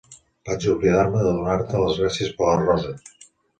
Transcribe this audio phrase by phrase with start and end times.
[0.47, 3.17] Vaig oblidar-me de donar-te les gràcies per les roses.